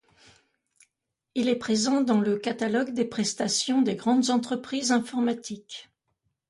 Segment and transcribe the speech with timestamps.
[1.35, 5.91] Il est présent dans le catalogue de prestations des grandes entreprises informatiques.